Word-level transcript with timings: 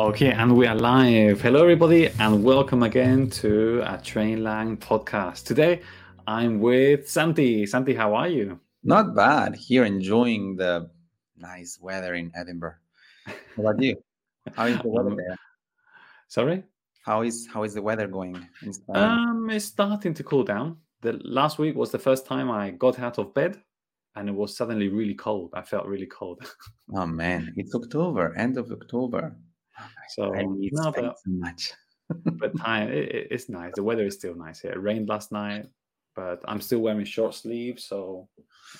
Okay, 0.00 0.32
and 0.32 0.56
we 0.56 0.66
are 0.66 0.74
live. 0.74 1.42
Hello, 1.42 1.60
everybody, 1.60 2.08
and 2.18 2.42
welcome 2.42 2.82
again 2.82 3.28
to 3.28 3.82
a 3.82 3.98
Trainlang 3.98 4.78
podcast. 4.78 5.44
Today, 5.44 5.82
I'm 6.26 6.58
with 6.58 7.06
Santi. 7.06 7.66
Santi, 7.66 7.92
how 7.92 8.14
are 8.14 8.26
you? 8.26 8.58
Not 8.82 9.14
bad. 9.14 9.54
Here, 9.56 9.84
enjoying 9.84 10.56
the 10.56 10.88
nice 11.36 11.78
weather 11.82 12.14
in 12.14 12.32
Edinburgh. 12.34 12.76
How 13.26 13.34
about 13.58 13.82
you? 13.82 14.02
How 14.56 14.64
is 14.68 14.78
the 14.78 14.88
weather 14.88 15.14
there? 15.14 15.36
Sorry? 16.28 16.64
How 17.04 17.20
is 17.20 17.46
how 17.52 17.64
is 17.64 17.74
the 17.74 17.82
weather 17.82 18.06
going? 18.06 18.48
Um, 18.94 19.50
it's 19.50 19.66
starting 19.66 20.14
to 20.14 20.24
cool 20.24 20.44
down. 20.44 20.78
The 21.02 21.20
last 21.24 21.58
week 21.58 21.76
was 21.76 21.90
the 21.90 21.98
first 21.98 22.24
time 22.24 22.50
I 22.50 22.70
got 22.70 22.98
out 22.98 23.18
of 23.18 23.34
bed, 23.34 23.60
and 24.16 24.30
it 24.30 24.34
was 24.34 24.56
suddenly 24.56 24.88
really 24.88 25.14
cold. 25.14 25.50
I 25.52 25.60
felt 25.60 25.84
really 25.84 26.06
cold. 26.06 26.40
oh 26.94 27.06
man, 27.06 27.52
it's 27.58 27.74
October, 27.74 28.34
end 28.38 28.56
of 28.56 28.72
October. 28.72 29.36
So 30.10 30.34
I 30.34 30.42
no, 30.44 30.92
but 30.92 31.18
so 31.18 31.30
much. 31.30 31.72
but 32.38 32.56
time 32.58 32.90
it- 32.90 33.28
it's 33.30 33.48
nice. 33.48 33.72
The 33.74 33.82
weather 33.82 34.06
is 34.06 34.14
still 34.14 34.34
nice 34.34 34.60
here. 34.60 34.72
It 34.72 34.82
rained 34.82 35.08
last 35.08 35.32
night, 35.32 35.66
but 36.16 36.40
I'm 36.46 36.60
still 36.60 36.80
wearing 36.80 37.04
short 37.04 37.34
sleeves, 37.34 37.84
so 37.84 38.28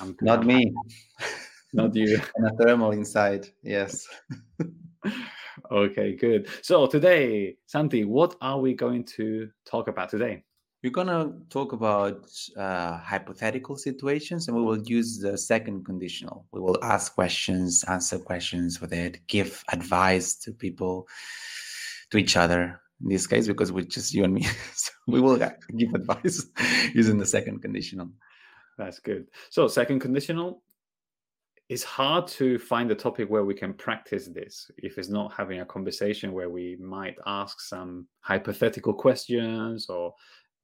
I'm 0.00 0.16
Not 0.20 0.45
me. 0.45 0.74
not 1.73 1.95
you. 1.95 2.20
And 2.36 2.46
a 2.46 2.56
thermal 2.56 2.90
inside. 2.92 3.48
Yes. 3.62 4.06
Okay, 5.70 6.16
good. 6.16 6.48
So 6.62 6.86
today, 6.86 7.56
Santi, 7.66 8.04
what 8.04 8.34
are 8.40 8.59
we 8.60 8.74
going 8.74 9.04
to 9.16 9.51
talk 9.64 9.88
about 9.88 10.09
today? 10.09 10.45
We're 10.82 10.90
gonna 10.92 11.34
talk 11.50 11.72
about 11.74 12.30
uh, 12.56 12.96
hypothetical 12.96 13.76
situations, 13.76 14.48
and 14.48 14.56
we 14.56 14.62
will 14.62 14.80
use 14.82 15.18
the 15.18 15.37
second 15.37 15.84
conditional. 15.84 16.46
We 16.52 16.60
will 16.60 16.82
ask 16.82 17.14
questions, 17.14 17.84
answer 17.84 18.18
questions 18.18 18.80
with 18.80 18.95
it, 18.95 19.26
give 19.26 19.62
advice 19.70 20.37
to 20.37 20.52
people, 20.52 21.06
to 22.10 22.16
each 22.16 22.34
other. 22.34 22.80
In 23.02 23.10
this 23.10 23.26
case, 23.26 23.46
because 23.46 23.72
we're 23.72 23.84
just 23.84 24.14
you 24.14 24.24
and 24.24 24.32
me, 24.32 24.46
so 24.74 24.90
we 25.06 25.20
will 25.20 25.37
give 25.76 25.92
advice 25.92 26.46
using 26.94 27.18
the 27.18 27.26
second 27.26 27.60
conditional. 27.60 28.09
That's 28.78 29.00
good. 29.00 29.26
So, 29.50 29.68
second 29.68 30.00
conditional, 30.00 30.62
it's 31.68 31.84
hard 31.84 32.26
to 32.26 32.59
find 32.59 32.90
a 32.90 32.94
topic 32.94 33.28
where 33.28 33.44
we 33.44 33.54
can 33.54 33.74
practice 33.74 34.28
this 34.28 34.70
if 34.78 34.96
it's 34.96 35.10
not 35.10 35.34
having 35.34 35.60
a 35.60 35.66
conversation 35.66 36.32
where 36.32 36.48
we 36.48 36.76
might 36.80 37.16
ask 37.26 37.60
some 37.60 38.09
hypothetical 38.20 38.94
questions 38.94 39.90
or 39.90 40.15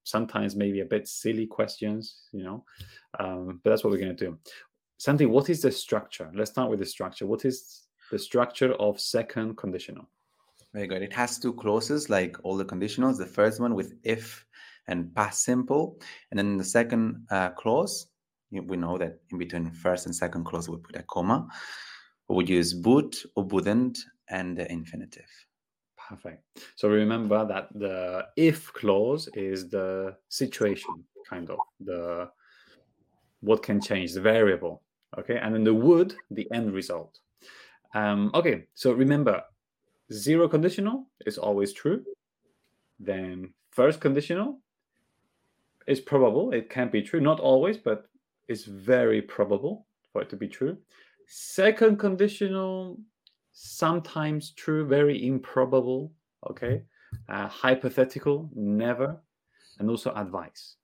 sometimes 0.07 0.55
maybe 0.55 0.81
a 0.81 0.85
bit 0.85 1.09
silly 1.09 1.47
questions, 1.47 2.23
you 2.33 2.45
know. 2.45 2.65
Um, 3.19 3.61
but 3.63 3.71
that's 3.71 3.83
what 3.83 3.91
we're 3.91 3.99
going 3.99 4.17
to 4.17 4.25
do. 4.27 4.39
Santi, 4.99 5.27
what 5.27 5.51
is 5.51 5.63
the 5.63 5.73
structure? 5.73 6.31
Let's 6.35 6.53
start 6.53 6.71
with 6.71 6.79
the 6.79 6.87
structure. 6.87 7.27
What 7.27 7.45
is 7.45 7.83
the 8.11 8.19
structure 8.19 8.73
of 8.75 9.01
second 9.01 9.57
conditional? 9.57 10.09
Very 10.73 10.87
good. 10.87 11.03
It 11.03 11.13
has 11.13 11.39
two 11.39 11.53
clauses, 11.55 12.09
like 12.09 12.37
all 12.45 12.57
the 12.57 12.65
conditionals. 12.65 13.19
The 13.19 13.27
first 13.27 13.61
one 13.61 13.75
with 13.75 13.95
if 14.05 14.47
and 14.87 15.13
past 15.15 15.43
simple, 15.43 15.99
and 16.31 16.39
then 16.39 16.57
the 16.57 16.65
second 16.65 17.27
uh, 17.31 17.51
clause. 17.51 18.07
We 18.53 18.77
know 18.77 18.97
that 18.99 19.19
in 19.33 19.39
between 19.39 19.71
first 19.73 20.07
and 20.07 20.15
second 20.15 20.45
clause 20.45 20.69
we 20.69 20.77
put 20.77 20.95
a 20.95 21.03
comma. 21.03 21.49
We 22.29 22.37
would 22.37 22.49
use 22.49 22.77
would 22.77 23.17
or 23.35 23.43
wouldn't 23.43 23.99
and 24.29 24.57
the 24.57 24.71
infinitive. 24.71 25.29
Perfect. 26.09 26.43
So 26.77 26.89
remember 26.89 27.45
that 27.47 27.69
the 27.75 28.27
if 28.37 28.73
clause 28.73 29.29
is 29.35 29.69
the 29.69 30.17
situation, 30.29 31.05
kind 31.29 31.51
of 31.51 31.59
the 31.81 32.31
what 33.41 33.63
can 33.63 33.81
change, 33.81 34.13
the 34.13 34.21
variable. 34.21 34.83
Okay, 35.19 35.39
and 35.39 35.55
then 35.55 35.65
the 35.65 35.75
would, 35.75 36.15
the 36.31 36.47
end 36.53 36.73
result. 36.73 37.21
Um, 37.95 38.31
okay, 38.35 38.65
so 38.75 38.93
remember, 38.93 39.43
zero 40.13 40.49
conditional 40.49 41.07
is 41.25 41.39
always 41.39 41.73
true. 41.73 42.05
Then 43.01 43.53
first 43.71 44.01
conditional 44.01 44.61
is 45.87 46.01
probable. 46.01 46.53
It 46.53 46.71
can 46.71 46.89
be 46.89 47.03
true, 47.03 47.21
not 47.21 47.41
always, 47.41 47.79
but 47.79 48.09
it's 48.49 48.65
very 48.65 49.23
probable 49.23 49.87
for 50.13 50.23
it 50.23 50.31
to 50.31 50.37
be 50.37 50.49
true. 50.49 50.77
Second 51.27 51.99
conditional, 51.99 52.99
sometimes 53.59 54.51
true, 54.51 54.87
very 54.87 55.27
improbable. 55.27 56.13
Okay, 56.51 56.83
uh, 57.29 57.49
hypothetical, 57.49 58.51
never, 58.55 59.19
and 59.79 59.89
also 59.89 60.13
advice. 60.15 60.77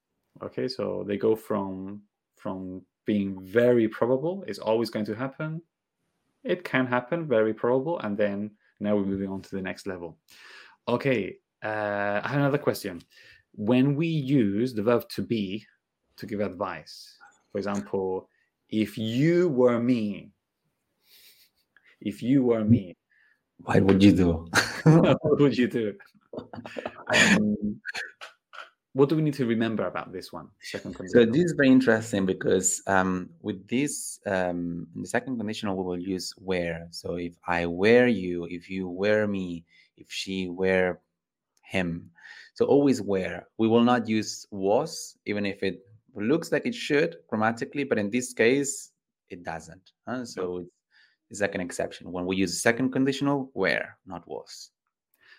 Okay, 0.42 0.66
so 0.66 1.04
they 1.06 1.18
go 1.18 1.36
from 1.36 2.00
from 2.38 2.82
being 3.04 3.40
very 3.42 3.86
probable, 3.88 4.44
it's 4.46 4.58
always 4.58 4.90
going 4.90 5.04
to 5.04 5.14
happen. 5.14 5.60
It 6.44 6.64
can 6.64 6.86
happen, 6.86 7.28
very 7.28 7.54
probable, 7.54 7.98
and 8.00 8.16
then 8.16 8.50
now 8.80 8.96
we're 8.96 9.04
moving 9.04 9.28
on 9.28 9.42
to 9.42 9.54
the 9.54 9.62
next 9.62 9.86
level. 9.86 10.18
Okay, 10.88 11.36
uh, 11.62 12.20
I 12.24 12.28
have 12.28 12.40
another 12.40 12.58
question. 12.58 13.00
When 13.54 13.94
we 13.94 14.06
use 14.06 14.72
the 14.74 14.82
verb 14.82 15.08
to 15.10 15.22
be 15.22 15.64
to 16.16 16.26
give 16.26 16.40
advice, 16.40 17.18
for 17.50 17.58
example, 17.58 18.28
if 18.70 18.96
you 18.96 19.48
were 19.50 19.78
me, 19.78 20.32
if 22.04 22.22
you 22.22 22.42
were 22.42 22.64
me, 22.64 22.96
What 23.64 23.82
would 23.84 24.02
you 24.02 24.12
do? 24.12 24.46
what 24.84 25.40
would 25.40 25.56
you 25.56 25.68
do? 25.68 25.94
Um, 27.14 27.80
what 28.94 29.08
do 29.08 29.16
we 29.16 29.22
need 29.22 29.34
to 29.34 29.46
remember 29.46 29.86
about 29.86 30.12
this 30.12 30.32
one? 30.32 30.48
Second 30.60 30.96
So 31.08 31.24
this 31.24 31.44
is 31.44 31.54
very 31.56 31.70
interesting 31.70 32.26
because 32.26 32.82
um, 32.86 33.30
with 33.40 33.66
this, 33.68 34.18
um, 34.26 34.86
in 34.94 35.02
the 35.02 35.08
second 35.08 35.38
conditional, 35.38 35.76
we 35.76 35.84
will 35.84 35.98
use 35.98 36.34
where. 36.36 36.88
So 36.90 37.14
if 37.14 37.34
I 37.46 37.66
wear 37.66 38.06
you, 38.08 38.46
if 38.50 38.68
you 38.68 38.88
wear 38.88 39.26
me, 39.26 39.64
if 39.96 40.08
she 40.10 40.48
wear 40.48 41.00
him. 41.62 42.10
So 42.54 42.66
always 42.66 43.00
where. 43.00 43.46
We 43.56 43.68
will 43.68 43.84
not 43.84 44.08
use 44.08 44.46
was, 44.50 45.16
even 45.24 45.46
if 45.46 45.62
it 45.62 45.80
looks 46.14 46.52
like 46.52 46.66
it 46.66 46.74
should 46.74 47.16
grammatically, 47.28 47.84
but 47.84 47.98
in 47.98 48.10
this 48.10 48.34
case, 48.34 48.90
it 49.30 49.42
doesn't. 49.42 49.92
huh? 50.06 50.26
So 50.26 50.58
it's, 50.58 50.81
like 51.40 51.54
an 51.54 51.60
exception. 51.60 52.12
When 52.12 52.26
we 52.26 52.36
use 52.36 52.50
the 52.52 52.58
second 52.58 52.90
conditional, 52.92 53.50
where, 53.54 53.96
not 54.06 54.26
was. 54.26 54.70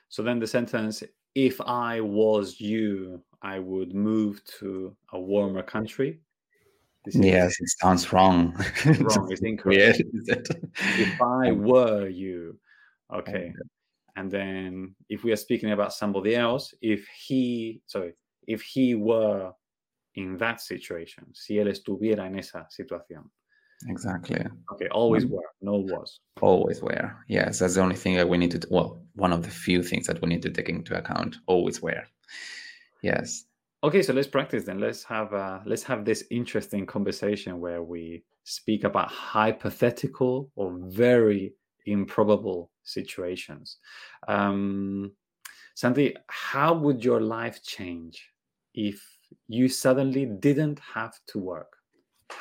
So 0.10 0.24
then 0.24 0.40
the 0.40 0.48
sentence, 0.48 1.04
if 1.36 1.60
I 1.62 2.02
was 2.02 2.60
you, 2.60 3.22
I 3.42 3.60
would 3.60 3.94
move 3.94 4.42
to 4.60 4.96
a 5.12 5.20
warmer 5.20 5.64
country. 5.64 6.20
This 7.04 7.16
is 7.16 7.26
Yes, 7.26 7.60
it 7.60 7.70
sounds 7.82 8.14
wrong. 8.14 8.54
wrong. 8.86 9.28
It's 9.30 9.42
incorrect. 9.42 10.02
Weird? 10.14 10.48
If 10.78 11.22
I 11.22 11.52
were 11.70 12.08
you, 12.08 12.58
okay. 13.14 13.32
Okay. 13.32 13.54
Uh, 13.60 13.64
and 14.16 14.32
then 14.32 14.96
if 15.10 15.24
we 15.24 15.32
are 15.32 15.38
speaking 15.38 15.72
about 15.72 15.94
somebody 15.94 16.36
else, 16.36 16.74
if 16.82 17.08
he, 17.08 17.82
sorry, 17.88 18.14
if 18.48 18.62
he 18.62 18.96
were 18.96 19.52
in 20.16 20.38
that 20.38 20.62
situation, 20.62 21.34
si 21.34 21.58
él 21.58 21.68
estuviera 21.68 22.28
en 22.28 22.38
esa 22.38 22.68
situación. 22.70 23.32
Exactly. 23.88 24.44
Okay, 24.72 24.88
always 24.90 25.26
were, 25.26 25.44
no 25.62 25.76
was. 25.76 26.20
Always 26.42 26.82
where. 26.82 27.24
Yes, 27.28 27.60
that's 27.60 27.76
the 27.76 27.82
only 27.82 27.96
thing 27.96 28.16
that 28.16 28.28
we 28.28 28.38
need 28.38 28.52
to, 28.52 28.68
well, 28.70 29.02
one 29.16 29.34
of 29.34 29.44
the 29.44 29.50
few 29.50 29.84
things 29.84 30.08
that 30.08 30.22
we 30.22 30.30
need 30.30 30.42
to 30.44 30.50
take 30.50 30.70
into 30.70 30.98
account. 30.98 31.38
Always 31.48 31.82
where. 31.82 32.08
Yes. 33.02 33.46
Okay, 33.84 34.02
so 34.02 34.14
let's 34.14 34.28
practice 34.28 34.64
then. 34.64 34.80
Let's 34.80 35.04
have 35.04 35.34
uh, 35.34 35.60
let's 35.66 35.84
have 35.84 36.06
this 36.06 36.24
interesting 36.32 36.86
conversation 36.86 37.60
where 37.60 37.84
we 37.84 38.24
speak 38.46 38.86
about 38.86 39.12
hypothetical 39.12 40.50
or 40.56 40.78
very 40.88 41.54
improbable 41.86 42.72
situations. 42.84 43.78
Um, 44.30 45.12
Santi, 45.76 46.16
how 46.28 46.74
would 46.74 47.04
your 47.04 47.20
life 47.20 47.62
change 47.64 48.30
if 48.74 49.04
you 49.50 49.68
suddenly 49.68 50.26
didn't 50.28 50.80
have 50.80 51.14
to 51.28 51.40
work? 51.40 51.76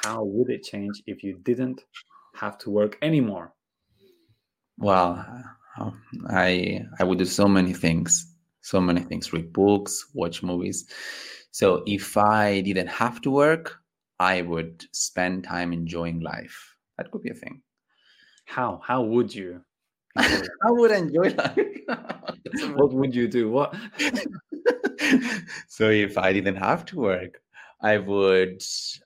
How 0.02 0.24
would 0.24 0.50
it 0.50 0.62
change 0.62 1.02
if 1.06 1.22
you 1.22 1.38
didn't 1.38 1.84
have 2.34 2.58
to 2.58 2.70
work 2.70 2.98
anymore? 3.02 3.54
Well, 4.78 5.24
uh, 5.78 5.90
I 6.28 6.84
I 6.98 7.04
would 7.04 7.18
do 7.18 7.24
so 7.24 7.46
many 7.46 7.72
things, 7.72 8.34
so 8.60 8.80
many 8.80 9.00
things. 9.02 9.32
Read 9.32 9.52
books, 9.52 10.06
watch 10.14 10.42
movies. 10.42 10.86
So 11.50 11.82
if 11.86 12.16
I 12.16 12.60
didn't 12.62 12.88
have 12.88 13.20
to 13.22 13.30
work, 13.30 13.78
I 14.18 14.42
would 14.42 14.84
spend 14.92 15.44
time 15.44 15.72
enjoying 15.72 16.20
life. 16.20 16.76
That 16.96 17.10
could 17.10 17.22
be 17.22 17.30
a 17.30 17.34
thing. 17.34 17.62
How 18.46 18.80
how 18.84 19.02
would 19.02 19.34
you? 19.34 19.62
I 20.16 20.70
would 20.70 20.90
enjoy 20.90 21.34
life. 21.34 21.58
What 22.76 22.92
would 22.92 23.14
you 23.14 23.28
do? 23.28 23.50
What? 23.50 23.74
so 25.68 25.90
if 25.90 26.18
I 26.18 26.32
didn't 26.32 26.56
have 26.56 26.84
to 26.86 26.96
work, 26.96 27.41
I 27.82 27.99
would, 27.99 28.62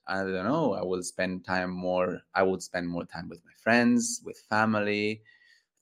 I 0.07 0.19
don't 0.19 0.45
know, 0.45 0.75
I 0.75 0.85
would 0.85 1.05
spend 1.05 1.45
time 1.45 1.71
more, 1.71 2.21
I 2.35 2.43
would 2.43 2.63
spend 2.63 2.89
more 2.89 3.05
time 3.07 3.29
with 3.29 3.43
my 3.45 3.53
friends, 3.63 4.21
with 4.25 4.39
family, 4.51 5.23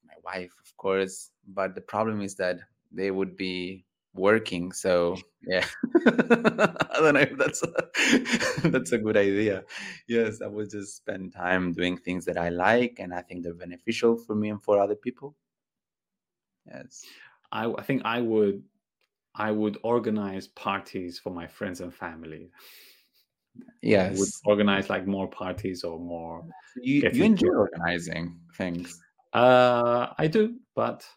my 0.06 0.14
wife, 0.24 0.52
of 0.64 0.76
course. 0.76 1.30
But 1.48 1.74
the 1.74 1.80
problem 1.82 2.22
is 2.22 2.36
that 2.36 2.58
they 2.92 3.10
would 3.10 3.36
be 3.36 3.84
working. 4.14 4.72
So 4.72 5.16
yeah, 5.46 5.66
I 6.06 6.96
don't 7.00 7.14
know 7.14 7.20
if 7.20 7.36
that's 7.38 7.62
a, 7.64 8.68
that's 8.70 8.92
a 8.92 8.98
good 8.98 9.16
idea. 9.16 9.64
Yes, 10.08 10.42
I 10.42 10.46
would 10.48 10.70
just 10.70 10.96
spend 10.96 11.32
time 11.34 11.72
doing 11.72 11.96
things 11.98 12.24
that 12.26 12.38
I 12.38 12.50
like 12.50 12.98
and 13.00 13.14
I 13.14 13.22
think 13.22 13.44
they're 13.44 13.54
beneficial 13.54 14.16
for 14.16 14.34
me 14.36 14.50
and 14.50 14.62
for 14.62 14.80
other 14.80 14.96
people. 14.96 15.36
Yes. 16.66 17.04
I, 17.52 17.70
I 17.70 17.82
think 17.82 18.02
I 18.04 18.20
would 18.20 18.62
I 19.36 19.52
would 19.52 19.78
organize 19.84 20.48
parties 20.48 21.18
for 21.20 21.30
my 21.30 21.46
friends 21.46 21.80
and 21.80 21.94
family. 21.94 22.50
I 23.98 24.06
would 24.12 24.30
Yes. 24.30 24.44
organize 24.44 24.88
like 24.88 25.04
more 25.06 25.26
parties 25.28 25.82
or 25.82 25.98
more 25.98 26.46
You 26.76 27.08
you 27.10 27.24
enjoy 27.24 27.48
organizing 27.48 28.40
things. 28.56 29.02
Uh, 29.32 30.14
I 30.16 30.28
do, 30.28 30.60
but 30.74 31.08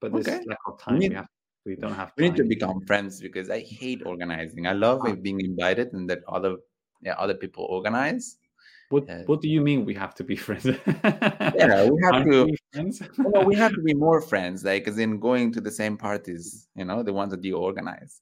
but 0.00 0.12
Okay. 0.12 0.40
lack 0.46 0.58
of 0.66 0.80
time. 0.80 1.06
We 1.06 1.14
need 1.14 1.16
have 1.16 1.28
we 1.66 1.76
don't 1.76 1.94
have 1.94 2.14
we 2.16 2.24
need 2.30 2.36
to 2.36 2.44
become 2.44 2.80
friends 2.86 3.20
because 3.20 3.50
I 3.50 3.60
hate 3.60 4.02
organizing. 4.06 4.66
I 4.66 4.72
love 4.74 5.02
Ah, 5.02 5.16
being 5.22 5.40
invited 5.40 5.92
and 5.94 6.10
that 6.10 6.24
other 6.28 6.58
yeah 7.02 7.14
other 7.14 7.34
people 7.34 7.64
organize. 7.66 8.38
What 8.90 9.04
Yeah. 9.08 9.22
what 9.26 9.40
do 9.40 9.48
you 9.48 9.60
mean 9.60 9.84
we 9.84 9.94
have 9.94 10.14
to 10.16 10.24
be 10.24 10.36
friends? 10.46 10.66
Yeah, 10.66 11.88
we 11.90 11.98
have 12.04 12.14
Aren't 12.14 12.30
to. 12.32 12.44
we 12.44 12.56
friends? 12.72 13.02
Well, 13.18 13.44
we 13.44 13.54
have 13.56 13.72
to 13.74 13.82
be 13.82 13.94
more 13.94 14.20
friends, 14.32 14.64
like 14.64 14.86
as 14.88 14.98
in 14.98 15.18
going 15.20 15.52
to 15.52 15.60
the 15.60 15.70
same 15.70 15.96
parties. 15.96 16.68
You 16.76 16.84
know, 16.84 17.02
the 17.02 17.12
ones 17.12 17.30
that 17.32 17.44
you 17.44 17.56
organize. 17.56 18.20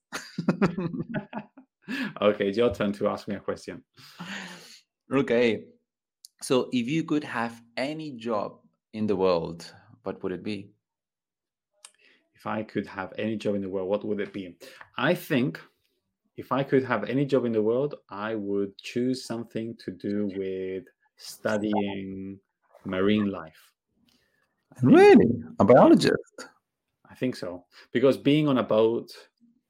okay, 2.20 2.48
it's 2.48 2.56
your 2.58 2.72
turn 2.74 2.92
to 2.94 3.08
ask 3.08 3.28
me 3.28 3.34
a 3.34 3.40
question. 3.40 3.82
okay. 5.12 5.64
So, 6.42 6.68
if 6.72 6.88
you 6.88 7.04
could 7.04 7.24
have 7.24 7.62
any 7.76 8.12
job 8.12 8.58
in 8.92 9.06
the 9.06 9.16
world, 9.16 9.72
what 10.02 10.22
would 10.22 10.32
it 10.32 10.42
be? 10.42 10.72
If 12.34 12.46
I 12.46 12.64
could 12.64 12.86
have 12.86 13.12
any 13.18 13.36
job 13.36 13.54
in 13.54 13.62
the 13.62 13.68
world, 13.68 13.88
what 13.88 14.04
would 14.04 14.18
it 14.20 14.32
be? 14.32 14.56
I 14.98 15.14
think 15.14 15.60
if 16.36 16.52
I 16.52 16.62
could 16.62 16.84
have 16.84 17.04
any 17.04 17.24
job 17.24 17.44
in 17.44 17.52
the 17.52 17.62
world, 17.62 17.96
I 18.08 18.34
would 18.34 18.76
choose 18.78 19.24
something 19.24 19.76
to 19.84 19.90
do 19.90 20.30
with 20.36 20.84
studying 21.16 22.38
marine 22.84 23.30
life. 23.30 23.70
Really? 24.82 25.42
A 25.58 25.64
biologist? 25.64 26.46
I 27.10 27.14
think 27.14 27.36
so. 27.36 27.66
Because 27.92 28.16
being 28.16 28.48
on 28.48 28.58
a 28.58 28.62
boat 28.62 29.12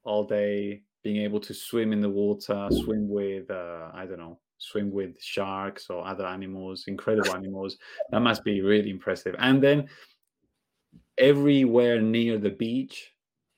all 0.05 0.25
day, 0.25 0.83
being 1.03 1.17
able 1.17 1.41
to 1.41 1.53
swim 1.53 1.93
in 1.93 2.01
the 2.01 2.09
water, 2.09 2.69
swim 2.71 3.09
with 3.09 3.51
uh, 3.51 3.91
I 3.93 4.07
don't 4.07 4.19
know, 4.19 4.39
swim 4.59 4.93
with 4.93 5.21
sharks 5.21 5.91
or 5.91 6.07
other 6.07 6.27
animals, 6.27 6.85
incredible 6.87 7.35
animals, 7.37 7.77
that 8.11 8.21
must 8.21 8.45
be 8.45 8.61
really 8.61 8.91
impressive. 8.91 9.35
And 9.39 9.61
then 9.61 9.89
everywhere 11.19 12.01
near 12.01 12.39
the 12.39 12.51
beach 12.51 13.11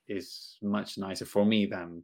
is 0.08 0.56
much 0.62 0.96
nicer 0.96 1.26
for 1.26 1.44
me 1.44 1.66
than 1.66 2.02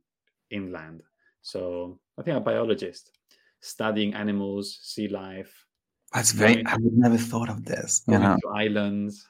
inland. 0.51 1.03
So 1.43 1.99
I 2.19 2.23
think 2.23 2.37
a 2.37 2.41
biologist 2.41 3.13
studying 3.61 4.15
animals, 4.15 4.79
sea 4.83 5.09
life, 5.09 5.67
That's 6.13 6.33
very. 6.33 6.65
I 6.67 6.77
would 6.77 6.97
never 6.97 7.19
thought 7.19 7.49
of 7.49 7.65
this. 7.65 8.03
You 8.09 8.19
know, 8.19 8.37
islands. 8.55 9.27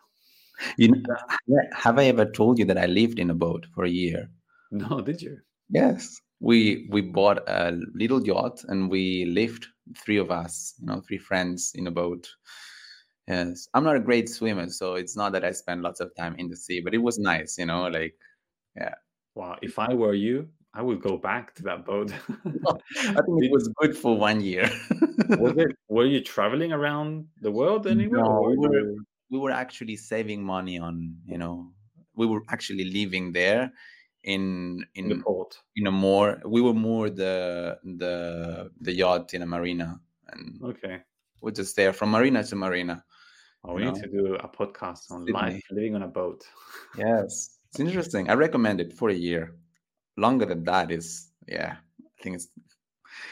you 0.76 0.88
know, 0.88 1.00
have 1.28 1.38
I 1.50 1.76
have 1.76 1.98
I 1.98 2.04
ever 2.06 2.24
told 2.24 2.58
you 2.58 2.64
that 2.66 2.78
I 2.78 2.86
lived 2.86 3.18
in 3.18 3.30
a 3.30 3.34
boat 3.34 3.66
for 3.74 3.84
a 3.84 3.90
year? 3.90 4.30
no, 4.70 5.00
did 5.08 5.20
you? 5.20 5.38
Yes. 5.68 6.20
We 6.40 6.88
we 6.90 7.02
bought 7.02 7.46
a 7.48 7.78
little 7.94 8.24
yacht 8.24 8.64
and 8.68 8.90
we 8.90 9.26
lived 9.26 9.66
three 9.96 10.16
of 10.16 10.30
us, 10.30 10.74
you 10.80 10.86
know, 10.86 11.02
three 11.06 11.18
friends 11.18 11.72
in 11.74 11.86
a 11.86 11.90
boat. 11.90 12.28
Yes. 13.28 13.68
I'm 13.74 13.84
not 13.84 13.96
a 13.96 14.00
great 14.00 14.28
swimmer, 14.28 14.68
so 14.70 14.94
it's 14.94 15.16
not 15.16 15.32
that 15.32 15.44
I 15.44 15.52
spend 15.52 15.82
lots 15.82 16.00
of 16.00 16.14
time 16.16 16.34
in 16.38 16.48
the 16.48 16.56
sea, 16.56 16.80
but 16.80 16.94
it 16.94 17.02
was 17.02 17.18
nice, 17.18 17.58
you 17.58 17.66
know, 17.66 17.88
like 17.88 18.14
yeah. 18.74 18.94
Wow, 19.34 19.58
if 19.62 19.78
I 19.78 19.94
were 19.94 20.14
you, 20.14 20.48
I 20.74 20.82
would 20.82 21.02
go 21.02 21.16
back 21.18 21.54
to 21.56 21.62
that 21.64 21.84
boat. 21.84 22.12
I 22.66 23.20
think 23.26 23.44
it 23.44 23.50
was 23.50 23.68
good 23.76 23.96
for 23.96 24.16
one 24.16 24.40
year. 24.40 24.68
was 25.38 25.54
it? 25.56 25.76
Were 25.88 26.06
you 26.06 26.20
traveling 26.20 26.72
around 26.72 27.26
the 27.40 27.50
world 27.50 27.86
anywhere, 27.86 28.22
No, 28.22 28.40
we 28.48 28.56
were 28.56 28.94
we 29.30 29.38
were 29.38 29.50
actually 29.50 29.96
saving 29.96 30.42
money 30.44 30.78
on, 30.78 31.16
you 31.26 31.38
know, 31.38 31.72
we 32.14 32.26
were 32.26 32.42
actually 32.48 32.84
living 32.84 33.32
there 33.32 33.72
in 34.24 34.84
in 34.94 35.08
the 35.08 35.16
port? 35.16 35.58
in 35.76 35.86
a 35.86 35.90
more 35.90 36.40
we 36.46 36.60
were 36.60 36.74
more 36.74 37.08
the 37.10 37.78
the 37.84 38.70
the 38.80 38.92
yacht 38.92 39.34
in 39.34 39.42
a 39.42 39.46
marina 39.46 39.98
and 40.28 40.60
Okay. 40.62 41.00
we're 41.40 41.50
just 41.62 41.74
there 41.76 41.92
from 41.92 42.10
marina 42.10 42.44
to 42.44 42.54
marina 42.56 43.02
Oh, 43.64 43.76
you 43.78 43.84
we 43.86 43.90
need 43.90 44.00
to 44.02 44.08
do 44.08 44.34
a 44.34 44.48
podcast 44.48 45.10
on 45.10 45.26
life 45.26 45.62
living 45.70 45.94
on 45.94 46.02
a 46.02 46.08
boat. 46.08 46.44
yes 46.98 47.58
it's 47.68 47.80
interesting 47.80 48.28
i 48.28 48.34
recommend 48.34 48.80
it 48.80 48.92
for 48.92 49.08
a 49.10 49.14
year 49.14 49.54
longer 50.20 50.46
than 50.46 50.62
that 50.64 50.90
is 50.90 51.30
yeah 51.48 51.76
i 52.18 52.22
think 52.22 52.36
it's 52.36 52.48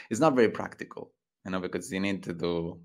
it's 0.09 0.19
not 0.19 0.35
very 0.35 0.49
practical 0.49 1.11
you 1.45 1.51
know 1.51 1.59
because 1.59 1.91
you 1.93 1.99
need 1.99 2.21
to 2.23 2.33
do 2.33 2.79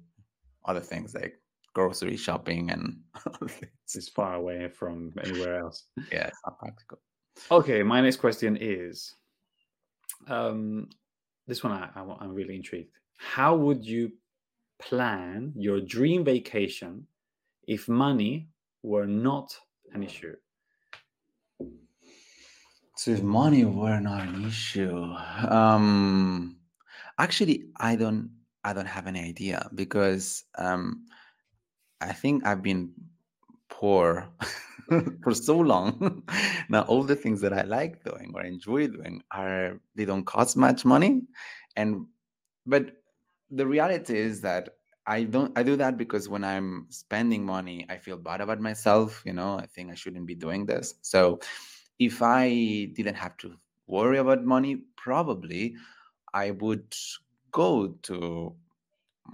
other 0.67 0.81
things 0.81 1.15
like 1.15 1.35
grocery 1.75 2.17
shopping 2.17 2.71
and. 2.71 2.85
It's 3.97 4.09
far 4.09 4.35
away 4.35 4.69
from 4.69 5.12
anywhere 5.23 5.59
else. 5.61 5.79
yeah 6.11 6.27
it's 6.29 6.41
not 6.47 6.59
practical 6.59 6.99
Okay, 7.51 7.83
my 7.83 8.01
next 8.01 8.19
question 8.19 8.56
is 8.61 9.12
um, 10.29 10.89
this 11.47 11.62
one 11.62 11.73
I, 11.73 11.89
I, 11.95 12.17
I'm 12.21 12.33
really 12.33 12.56
intrigued. 12.56 12.95
How 13.19 13.55
would 13.56 13.85
you 13.85 14.12
plan 14.81 15.53
your 15.56 15.81
dream 15.81 16.25
vacation 16.25 17.06
if 17.67 17.89
money 17.89 18.49
were 18.83 19.06
not 19.06 19.56
an 19.93 20.03
issue? 20.03 20.35
So 23.05 23.11
if 23.11 23.23
money 23.23 23.65
were 23.67 24.01
not 24.01 24.23
an 24.23 24.47
issue 24.47 25.05
um 25.49 26.56
actually 27.19 27.67
i 27.77 27.95
don't 27.95 28.31
i 28.65 28.73
don't 28.73 28.87
have 28.87 29.06
any 29.06 29.21
idea 29.21 29.69
because 29.75 30.45
um 30.56 31.05
i 32.01 32.12
think 32.12 32.47
i've 32.47 32.62
been 32.62 32.91
poor 33.69 34.29
for 35.23 35.35
so 35.35 35.59
long. 35.59 36.23
Now 36.69 36.83
all 36.83 37.03
the 37.03 37.17
things 37.17 37.41
that 37.43 37.53
i 37.53 37.62
like 37.62 38.03
doing 38.05 38.33
or 38.35 38.43
enjoy 38.43 38.89
doing 38.89 39.23
are 39.31 39.81
they 39.95 40.05
don't 40.05 40.25
cost 40.25 40.56
much 40.56 40.85
money. 40.85 41.23
And 41.77 42.06
but 42.67 42.85
the 43.51 43.67
reality 43.67 44.17
is 44.17 44.41
that 44.41 44.71
i 45.06 45.25
don't 45.25 45.53
i 45.59 45.62
do 45.62 45.77
that 45.77 45.99
because 45.99 46.31
when 46.31 46.45
i'm 46.45 46.87
spending 46.89 47.45
money 47.45 47.85
i 47.91 47.99
feel 47.99 48.17
bad 48.17 48.41
about 48.41 48.59
myself 48.59 49.23
you 49.27 49.35
know 49.35 49.59
i 49.59 49.67
think 49.67 49.91
i 49.91 49.95
shouldn't 49.95 50.27
be 50.27 50.35
doing 50.35 50.65
this. 50.65 50.95
So 51.03 51.41
if 51.99 52.23
i 52.23 52.49
didn't 52.94 53.14
have 53.14 53.37
to 53.37 53.55
worry 53.87 54.19
about 54.19 54.44
money 54.44 54.82
probably 54.96 55.75
i 56.32 56.51
would 56.51 56.94
go 57.51 57.89
to 58.03 58.55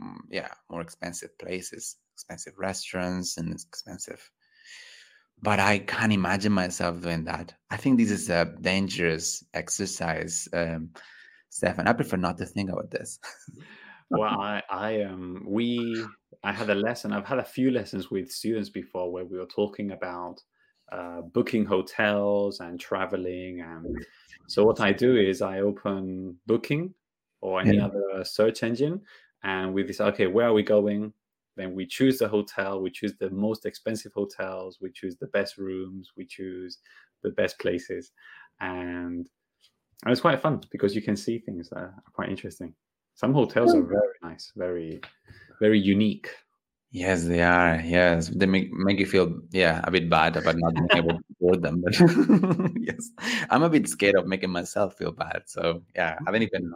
mm, 0.00 0.16
yeah 0.30 0.48
more 0.68 0.80
expensive 0.80 1.36
places 1.38 1.96
expensive 2.14 2.54
restaurants 2.58 3.38
and 3.38 3.52
expensive 3.52 4.30
but 5.42 5.58
I 5.58 5.78
can't 5.78 6.12
imagine 6.12 6.52
myself 6.52 7.00
doing 7.00 7.24
that. 7.24 7.54
I 7.70 7.76
think 7.76 7.98
this 7.98 8.10
is 8.10 8.28
a 8.28 8.54
dangerous 8.60 9.44
exercise, 9.54 10.48
um, 10.52 10.90
Stefan. 11.48 11.88
I 11.88 11.92
prefer 11.92 12.16
not 12.16 12.38
to 12.38 12.46
think 12.46 12.70
about 12.70 12.90
this. 12.90 13.18
Well, 14.12 14.40
I, 14.40 14.60
I 14.68 15.02
um, 15.02 15.44
we, 15.46 16.04
I 16.42 16.50
had 16.50 16.68
a 16.68 16.74
lesson. 16.74 17.12
I've 17.12 17.26
had 17.26 17.38
a 17.38 17.44
few 17.44 17.70
lessons 17.70 18.10
with 18.10 18.28
students 18.28 18.68
before 18.68 19.12
where 19.12 19.24
we 19.24 19.38
were 19.38 19.46
talking 19.46 19.92
about 19.92 20.42
uh, 20.92 21.22
booking 21.22 21.64
hotels 21.64 22.60
and 22.60 22.78
traveling. 22.80 23.60
And 23.60 23.84
mm-hmm. 23.84 24.02
so 24.48 24.64
what 24.64 24.80
I 24.80 24.92
do 24.92 25.16
is 25.16 25.42
I 25.42 25.60
open 25.60 26.38
Booking 26.46 26.94
or 27.40 27.60
any 27.60 27.76
Yeah. 27.76 27.86
other 27.86 28.24
search 28.24 28.62
engine, 28.62 29.00
and 29.42 29.72
we 29.72 29.82
decide, 29.82 30.14
okay, 30.14 30.26
where 30.26 30.46
are 30.46 30.52
we 30.52 30.62
going? 30.62 31.12
Then 31.56 31.74
we 31.74 31.86
choose 31.86 32.18
the 32.18 32.28
hotel. 32.28 32.80
We 32.80 32.90
choose 32.90 33.14
the 33.18 33.30
most 33.30 33.66
expensive 33.66 34.12
hotels. 34.12 34.78
We 34.80 34.90
choose 34.92 35.16
the 35.16 35.28
best 35.28 35.58
rooms. 35.58 36.12
We 36.16 36.26
choose 36.26 36.78
the 37.22 37.30
best 37.30 37.58
places, 37.58 38.12
and 38.60 39.28
and 40.02 40.12
it's 40.12 40.20
quite 40.20 40.40
fun 40.40 40.60
because 40.70 40.94
you 40.94 41.02
can 41.02 41.16
see 41.16 41.38
things 41.38 41.68
that 41.70 41.78
are 41.78 41.94
quite 42.12 42.30
interesting. 42.30 42.74
Some 43.14 43.34
hotels 43.34 43.74
are 43.74 43.82
mm. 43.82 43.88
very 43.88 44.18
nice, 44.22 44.52
very, 44.56 45.00
very 45.60 45.78
unique. 45.78 46.30
Yes, 46.92 47.24
they 47.24 47.42
are. 47.42 47.80
Yes, 47.80 48.28
they 48.28 48.46
make 48.46 48.72
make 48.72 48.98
you 48.98 49.06
feel 49.06 49.40
yeah 49.52 49.80
a 49.84 49.90
bit 49.90 50.10
bad 50.10 50.36
about 50.36 50.56
not 50.58 50.74
being 50.74 50.88
able 50.94 51.18
to 51.18 51.24
afford 51.38 51.62
them. 51.62 51.82
But 51.82 51.94
yes, 52.80 53.10
I'm 53.48 53.62
a 53.62 53.70
bit 53.70 53.88
scared 53.88 54.16
of 54.16 54.26
making 54.26 54.50
myself 54.50 54.98
feel 54.98 55.12
bad. 55.12 55.42
So 55.46 55.82
yeah, 55.94 56.18
I 56.18 56.22
haven't 56.26 56.42
even. 56.42 56.74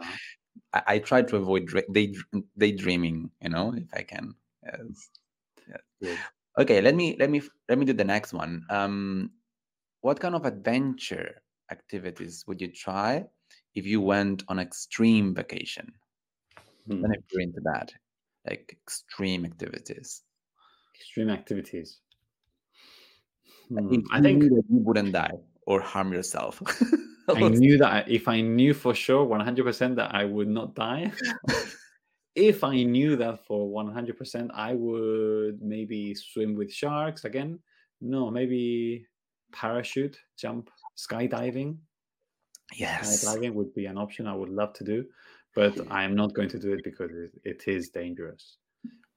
I, 0.72 0.82
I 0.86 0.98
try 1.00 1.22
to 1.22 1.36
avoid 1.36 1.66
dra- 1.66 1.90
day 1.90 2.14
daydreaming. 2.56 3.30
You 3.42 3.48
know, 3.48 3.74
if 3.74 3.88
I 3.92 4.02
can. 4.02 4.34
Yes. 4.62 5.10
Okay. 6.58 6.80
Let 6.80 6.94
me 6.94 7.16
let 7.18 7.30
me 7.30 7.42
let 7.68 7.78
me 7.78 7.84
do 7.84 7.92
the 7.92 8.04
next 8.04 8.32
one. 8.32 8.62
Um, 8.70 9.30
what 10.02 10.20
kind 10.20 10.36
of 10.36 10.44
adventure 10.44 11.42
activities 11.72 12.44
would 12.46 12.60
you 12.60 12.68
try 12.68 13.24
if 13.74 13.84
you 13.84 14.00
went 14.00 14.44
on 14.46 14.60
extreme 14.60 15.34
vacation? 15.34 15.92
Hmm. 16.86 17.02
Then 17.02 17.12
if 17.12 17.24
you're 17.32 17.42
into 17.42 17.60
that, 17.64 17.92
like 18.46 18.76
extreme 18.82 19.44
activities. 19.44 20.22
Extreme 20.96 21.30
activities. 21.30 21.98
Hmm, 23.68 24.00
I 24.12 24.20
think 24.20 24.42
you 24.42 24.62
wouldn't 24.68 25.12
die 25.12 25.32
or 25.66 25.80
harm 25.80 26.12
yourself. 26.12 26.62
I 27.28 27.48
knew 27.48 27.78
that 27.78 27.90
I- 27.90 28.04
if 28.06 28.28
I 28.28 28.40
knew 28.42 28.74
for 28.74 28.94
sure 28.94 29.26
100% 29.26 29.96
that 29.96 30.14
I 30.14 30.24
would 30.24 30.48
not 30.48 30.74
die, 30.74 31.10
if 32.34 32.62
I 32.62 32.82
knew 32.82 33.16
that 33.16 33.46
for 33.46 33.66
100%, 33.66 34.50
I 34.52 34.74
would 34.74 35.62
maybe 35.62 36.14
swim 36.14 36.54
with 36.54 36.70
sharks 36.72 37.24
again. 37.24 37.60
No, 38.00 38.30
maybe 38.30 39.06
parachute 39.52 40.18
jump, 40.36 40.68
skydiving. 40.98 41.78
Yes. 42.76 43.24
Skydiving 43.24 43.54
would 43.54 43.72
be 43.72 43.86
an 43.86 43.96
option 43.96 44.26
I 44.26 44.34
would 44.34 44.50
love 44.50 44.74
to 44.74 44.84
do, 44.84 45.06
but 45.54 45.78
I 45.90 46.04
am 46.04 46.14
not 46.14 46.34
going 46.34 46.48
to 46.50 46.58
do 46.58 46.72
it 46.72 46.82
because 46.84 47.10
it, 47.12 47.32
it 47.44 47.64
is 47.66 47.90
dangerous. 47.90 48.58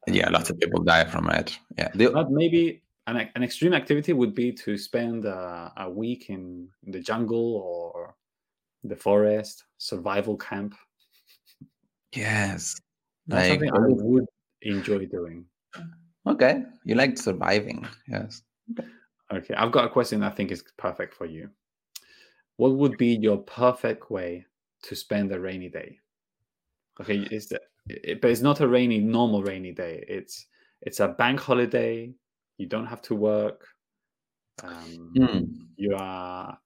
Yeah, 0.08 0.30
lots 0.30 0.50
of 0.50 0.60
people 0.60 0.84
die 0.84 1.06
from 1.06 1.30
it. 1.30 1.58
Yeah. 1.78 1.90
But 1.94 2.32
maybe 2.32 2.84
an, 3.08 3.30
an 3.36 3.44
extreme 3.44 3.74
activity 3.74 4.14
would 4.14 4.34
be 4.36 4.52
to 4.54 4.78
spend 4.78 5.26
uh, 5.26 5.70
a 5.78 5.90
week 5.90 6.30
in 6.30 6.70
the 6.84 7.00
jungle 7.02 7.56
or 7.56 8.16
the 8.84 8.96
forest, 8.96 9.66
survival 9.78 10.38
camp. 10.38 10.76
yes. 12.14 12.80
That's 13.28 13.50
Like, 13.50 13.60
something 13.60 13.72
I 13.74 13.88
would 13.88 14.26
enjoy 14.62 15.06
doing. 15.08 15.46
okay. 16.26 16.64
You 16.86 16.96
like 16.96 17.18
surviving. 17.18 17.86
Yes. 18.08 18.44
Okay, 19.34 19.54
I've 19.56 19.74
got 19.74 19.84
a 19.84 19.90
question 19.90 20.24
I 20.24 20.30
think 20.30 20.52
is 20.52 20.64
perfect 20.78 21.14
for 21.14 21.26
you. 21.26 21.50
What 22.56 22.76
would 22.76 22.98
be 22.98 23.16
your 23.16 23.38
perfect 23.38 24.10
way 24.10 24.46
to 24.84 24.96
spend 24.96 25.32
a 25.34 25.40
rainy 25.40 25.70
day? 25.70 26.00
Okay, 27.00 27.28
is 27.32 27.52
it, 27.52 28.22
but 28.22 28.32
it's 28.32 28.42
not 28.42 28.60
a 28.60 28.68
rainy 28.68 29.00
normal 29.00 29.44
rainy 29.44 29.72
day. 29.72 30.04
It's 30.08 30.48
it's 30.82 31.00
a 31.00 31.08
bank 31.08 31.40
holiday. 31.40 32.14
You 32.58 32.66
don't 32.66 32.88
have 32.88 33.02
to 33.04 33.16
work. 33.16 33.68
Um, 34.64 35.14
Hmm. 35.16 35.44
You 35.76 35.96
are 35.96 36.58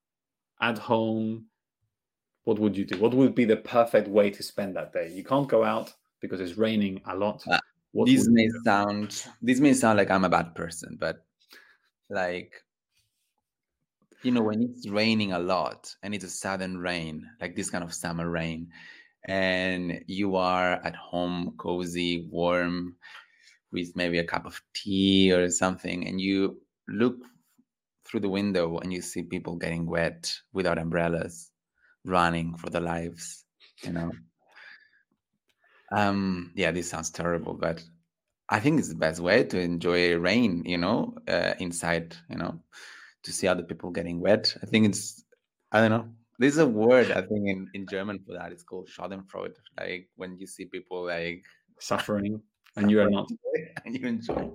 at 0.61 0.77
home. 0.77 1.47
What 2.45 2.59
would 2.59 2.75
you 2.75 2.85
do? 2.85 2.97
What 2.97 3.13
would 3.13 3.35
be 3.35 3.45
the 3.45 3.57
perfect 3.57 4.07
way 4.07 4.29
to 4.31 4.41
spend 4.41 4.75
that 4.75 4.93
day? 4.93 5.11
You 5.11 5.23
can't 5.23 5.47
go 5.47 5.63
out 5.63 5.93
because 6.21 6.39
it's 6.39 6.57
raining 6.57 7.01
a 7.05 7.15
lot. 7.15 7.43
Uh, 7.47 7.59
What 7.91 8.05
This 8.05 8.27
may 8.29 8.47
sound 8.63 9.27
this 9.41 9.59
may 9.59 9.73
sound 9.73 9.97
like 9.97 10.09
I'm 10.09 10.23
a 10.23 10.29
bad 10.29 10.55
person, 10.55 10.97
but 10.99 11.25
like 12.09 12.53
you 14.23 14.31
know, 14.31 14.41
when 14.43 14.61
it's 14.61 14.87
raining 14.87 15.33
a 15.33 15.39
lot 15.39 15.95
and 16.03 16.13
it's 16.13 16.23
a 16.23 16.29
sudden 16.29 16.77
rain, 16.77 17.27
like 17.41 17.55
this 17.55 17.69
kind 17.69 17.83
of 17.83 17.93
summer 17.93 18.29
rain, 18.29 18.69
and 19.25 20.03
you 20.07 20.35
are 20.35 20.73
at 20.73 20.95
home, 20.95 21.53
cozy, 21.57 22.27
warm, 22.31 22.95
with 23.71 23.95
maybe 23.95 24.19
a 24.19 24.23
cup 24.23 24.45
of 24.45 24.61
tea 24.73 25.31
or 25.31 25.49
something, 25.49 26.07
and 26.07 26.19
you 26.19 26.61
look 26.87 27.17
through 28.05 28.19
the 28.19 28.29
window 28.29 28.77
and 28.79 28.91
you 28.91 29.01
see 29.01 29.23
people 29.23 29.55
getting 29.55 29.85
wet 29.85 30.33
without 30.53 30.77
umbrellas, 30.77 31.51
running 32.03 32.55
for 32.57 32.69
their 32.69 32.81
lives, 32.81 33.45
you 33.83 33.91
know. 33.91 34.11
Um, 35.91 36.51
yeah, 36.55 36.71
this 36.71 36.89
sounds 36.89 37.11
terrible, 37.11 37.53
but 37.53 37.83
I 38.49 38.59
think 38.59 38.79
it's 38.79 38.89
the 38.89 38.95
best 38.95 39.19
way 39.19 39.43
to 39.45 39.59
enjoy 39.59 40.17
rain, 40.17 40.63
you 40.65 40.77
know, 40.77 41.15
uh, 41.27 41.53
inside, 41.59 42.15
you 42.29 42.37
know, 42.37 42.59
to 43.23 43.31
see 43.31 43.47
other 43.47 43.63
people 43.63 43.91
getting 43.91 44.19
wet. 44.19 44.55
I 44.61 44.65
think 44.65 44.87
it's, 44.87 45.23
I 45.71 45.79
don't 45.79 45.91
know. 45.91 46.09
There's 46.41 46.57
a 46.57 46.65
word 46.65 47.11
I 47.11 47.21
think 47.21 47.47
in, 47.47 47.69
in 47.75 47.85
German 47.87 48.17
for 48.25 48.33
that. 48.33 48.51
It's 48.51 48.63
called 48.63 48.89
Schadenfreude. 48.89 49.57
Like 49.79 50.09
when 50.15 50.39
you 50.39 50.47
see 50.47 50.65
people 50.65 51.05
like 51.05 51.43
suffering, 51.79 52.41
and 52.75 52.89
you 52.89 52.99
are 52.99 53.09
not. 53.11 53.29
and 53.85 53.95
you 53.95 54.07
enjoy, 54.07 54.49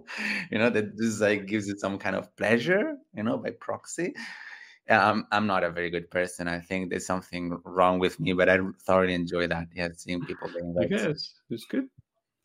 you 0.50 0.58
know, 0.58 0.68
that 0.68 0.96
this 0.96 1.20
like 1.20 1.46
gives 1.46 1.68
you 1.68 1.76
some 1.78 1.96
kind 1.96 2.16
of 2.16 2.34
pleasure, 2.36 2.96
you 3.14 3.22
know, 3.22 3.38
by 3.38 3.50
proxy. 3.50 4.14
Yeah, 4.88 5.08
I'm 5.08 5.26
I'm 5.30 5.46
not 5.46 5.62
a 5.62 5.70
very 5.70 5.90
good 5.90 6.10
person. 6.10 6.48
I 6.48 6.58
think 6.58 6.90
there's 6.90 7.06
something 7.06 7.56
wrong 7.64 8.00
with 8.00 8.18
me, 8.18 8.32
but 8.32 8.48
I 8.48 8.58
thoroughly 8.84 9.14
enjoy 9.14 9.46
that. 9.46 9.68
Yeah, 9.72 9.90
seeing 9.96 10.24
people 10.24 10.48
I 10.48 10.62
wet. 10.62 10.90
guess 10.90 11.34
it's 11.50 11.66
good. 11.66 11.86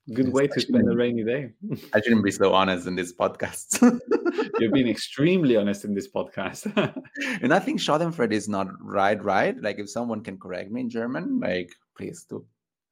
Good 0.08 0.26
Yes, 0.26 0.34
way 0.34 0.48
to 0.48 0.60
spend 0.60 0.90
a 0.90 0.96
rainy 0.96 1.24
day. 1.24 1.52
I 1.94 2.02
shouldn't 2.02 2.24
be 2.24 2.32
so 2.32 2.54
honest 2.54 2.88
in 2.88 2.96
this 2.96 3.14
podcast. 3.14 3.80
You've 4.60 4.74
been 4.74 4.88
extremely 4.98 5.56
honest 5.56 5.86
in 5.86 5.94
this 5.94 6.12
podcast. 6.12 6.66
and 7.42 7.54
I 7.54 7.60
think 7.60 7.80
Schadenfreude 7.80 8.34
is 8.34 8.50
not 8.50 8.68
right, 8.82 9.24
right? 9.24 9.56
Like 9.62 9.78
if 9.78 9.92
someone 9.92 10.24
can 10.24 10.40
correct 10.40 10.72
me 10.72 10.82
in 10.82 10.90
German, 10.90 11.40
like 11.40 11.70
please 11.96 12.26
do. 12.28 12.44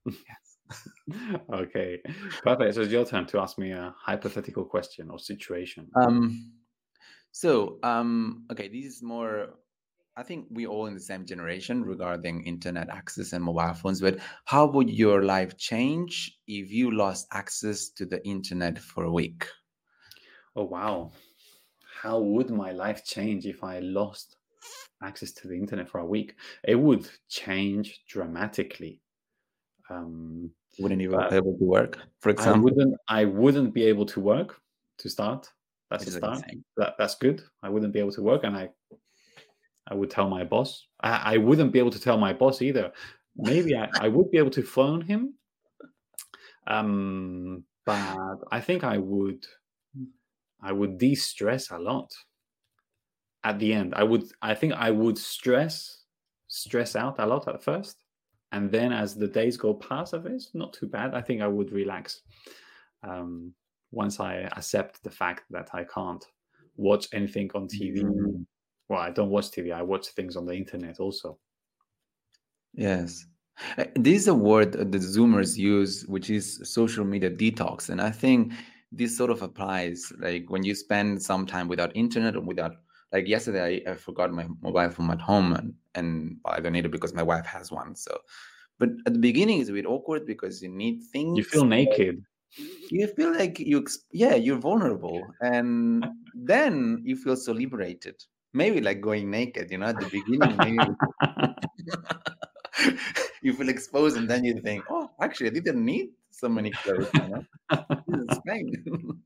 Yes. 0.06 1.40
okay, 1.52 2.00
perfect. 2.44 2.76
So 2.76 2.82
it's 2.82 2.92
your 2.92 3.06
turn 3.06 3.26
to 3.28 3.40
ask 3.40 3.58
me 3.58 3.72
a 3.72 3.96
hypothetical 3.98 4.66
question 4.66 5.10
or 5.10 5.18
situation. 5.18 5.88
Um, 5.96 6.54
so 7.32 7.80
um, 7.82 8.46
okay, 8.52 8.68
this 8.68 8.86
is 8.86 9.04
more. 9.04 9.56
I 10.20 10.24
think 10.24 10.48
we 10.52 10.68
all 10.68 10.88
in 10.88 10.94
the 10.94 11.00
same 11.00 11.26
generation 11.26 11.82
regarding 11.82 12.44
internet 12.44 12.90
access 12.90 13.32
and 13.32 13.42
mobile 13.42 13.74
phones. 13.74 14.02
But 14.02 14.20
how 14.44 14.68
would 14.68 14.90
your 14.90 15.24
life 15.24 15.58
change 15.58 16.38
if 16.46 16.70
you 16.70 16.92
lost 16.92 17.26
access 17.32 17.88
to 17.92 18.06
the 18.06 18.22
internet 18.28 18.78
for 18.80 19.06
a 19.06 19.12
week? 19.12 19.48
oh 20.56 20.64
wow, 20.66 21.12
how 22.02 22.20
would 22.20 22.50
my 22.50 22.72
life 22.72 23.06
change 23.06 23.46
if 23.46 23.64
I 23.64 23.80
lost 23.80 24.36
access 25.02 25.32
to 25.34 25.48
the 25.48 25.56
internet 25.56 25.88
for 25.88 26.00
a 26.00 26.06
week? 26.06 26.36
It 26.64 26.76
would 26.76 27.10
change 27.30 28.04
dramatically. 28.08 29.02
Um, 29.90 30.52
Wouldn't 30.80 31.02
you 31.02 31.16
Uh, 31.16 31.30
be 31.30 31.36
able 31.38 31.58
to 31.58 31.66
work, 31.66 31.98
for 32.20 32.30
I 32.30 32.34
example? 32.34 32.64
wouldn't. 32.66 32.96
I 33.08 33.26
wouldn't 33.26 33.74
be 33.74 33.84
able 33.84 34.06
to 34.08 34.20
work 34.20 34.62
to 34.98 35.10
start. 35.10 35.50
That's 35.90 36.04
a 36.04 36.06
Which 36.06 36.16
is 36.16 36.22
like 36.22 36.32
the 36.34 36.38
start. 36.38 36.58
That, 36.78 36.96
that's 36.98 37.16
good. 37.16 37.44
I 37.64 37.70
wouldn't 37.70 37.94
be 37.94 38.00
able 38.00 38.12
to 38.12 38.22
work, 38.22 38.44
and 38.44 38.56
I, 38.56 38.70
I 39.90 39.96
would 39.96 40.10
tell 40.10 40.30
my 40.30 40.44
boss. 40.44 40.88
I, 41.02 41.36
I 41.36 41.38
wouldn't 41.38 41.72
be 41.74 41.80
able 41.80 41.92
to 41.92 42.00
tell 42.00 42.18
my 42.18 42.34
boss 42.34 42.62
either. 42.62 42.92
Maybe 43.36 43.76
I, 43.76 43.90
I 44.00 44.08
would 44.08 44.32
be 44.32 44.38
able 44.38 44.52
to 44.52 44.64
phone 44.64 45.02
him. 45.02 45.34
Um, 46.68 47.64
but 47.86 48.38
I 48.52 48.62
think 48.62 48.84
I 48.84 48.98
would, 48.98 49.46
I 50.62 50.72
would 50.72 50.98
de-stress 50.98 51.72
a 51.72 51.80
lot. 51.80 52.12
At 53.44 53.58
the 53.58 53.74
end, 53.74 53.94
I 53.96 54.04
would. 54.04 54.26
I 54.42 54.54
think 54.54 54.74
I 54.74 54.92
would 54.92 55.18
stress, 55.18 56.04
stress 56.48 56.96
out 56.98 57.16
a 57.20 57.26
lot 57.26 57.48
at 57.48 57.64
first, 57.64 58.04
and 58.52 58.70
then 58.70 58.92
as 58.92 59.16
the 59.16 59.30
days 59.30 59.56
go 59.56 59.74
past 59.74 60.12
of 60.14 60.26
it's 60.26 60.54
not 60.54 60.74
too 60.74 60.88
bad. 60.88 61.16
I 61.16 61.22
think 61.22 61.42
I 61.42 61.48
would 61.48 61.72
relax. 61.72 62.22
Um, 63.02 63.54
once 63.92 64.20
I 64.20 64.42
accept 64.58 65.02
the 65.04 65.10
fact 65.10 65.44
that 65.52 65.70
I 65.74 65.86
can't 65.86 66.24
watch 66.76 67.08
anything 67.14 67.50
on 67.56 67.68
TV. 67.68 68.04
Mhm. 68.04 68.46
Well, 68.90 69.00
I 69.00 69.12
don't 69.12 69.30
watch 69.30 69.52
TV. 69.52 69.72
I 69.72 69.84
watch 69.84 70.08
things 70.08 70.36
on 70.36 70.46
the 70.46 70.54
internet 70.54 71.00
also. 71.00 71.38
Yes. 72.74 73.26
Uh, 73.78 73.86
This 73.96 74.22
is 74.22 74.28
a 74.28 74.34
word 74.34 74.74
that 74.74 74.92
the 74.92 74.98
Zoomers 74.98 75.58
use, 75.58 76.06
which 76.08 76.30
is 76.30 76.60
social 76.64 77.06
media 77.06 77.30
detox. 77.30 77.90
And 77.90 78.02
I 78.02 78.10
think 78.10 78.54
this 78.92 79.16
sort 79.16 79.30
of 79.30 79.44
applies 79.44 80.12
like 80.18 80.50
when 80.50 80.64
you 80.64 80.74
spend 80.74 81.22
some 81.22 81.46
time 81.46 81.68
without 81.68 81.96
internet 81.96 82.36
or 82.36 82.42
without, 82.42 82.78
like 83.14 83.28
yesterday, 83.28 83.84
I, 83.86 83.92
I 83.92 83.96
forgot 83.96 84.32
my 84.32 84.48
mobile 84.62 84.90
phone 84.90 85.12
at 85.12 85.22
home 85.22 85.54
and, 85.54 85.74
and 85.94 86.38
I 86.46 86.60
don't 86.60 86.74
need 86.74 86.86
it 86.86 86.92
because 86.92 87.14
my 87.14 87.24
wife 87.24 87.46
has 87.46 87.72
one. 87.72 87.96
So, 87.96 88.18
but 88.80 88.90
at 89.06 89.14
the 89.14 89.20
beginning, 89.20 89.60
it's 89.60 89.70
a 89.70 89.74
bit 89.74 89.86
awkward 89.86 90.26
because 90.26 90.64
you 90.64 90.70
need 90.70 91.04
things. 91.04 91.38
You 91.38 91.44
feel 91.44 91.66
naked. 91.66 92.24
You 92.90 93.06
feel 93.08 93.32
like 93.34 93.60
you, 93.60 93.86
yeah, 94.12 94.34
you're 94.34 94.58
vulnerable. 94.58 95.22
And 95.42 96.08
then 96.34 97.04
you 97.06 97.16
feel 97.16 97.36
so 97.36 97.52
liberated. 97.52 98.16
Maybe 98.54 98.82
like 98.82 99.02
going 99.02 99.30
naked, 99.30 99.70
you 99.72 99.78
know, 99.78 99.88
at 99.88 100.00
the 100.00 100.10
beginning, 100.10 100.58
maybe 100.58 100.78
you 103.42 103.54
feel 103.54 103.70
exposed 103.70 104.18
and 104.18 104.30
then 104.30 104.44
you 104.44 104.60
think, 104.62 104.84
oh, 104.90 105.10
actually, 105.22 105.48
I 105.48 105.54
didn't 105.54 105.84
need 105.84 106.10
so 106.32 106.50
many 106.50 106.72
clothes. 106.72 107.10
You 107.14 107.28
know? 107.28 107.46
Is 108.08 108.40
fine. 108.48 109.22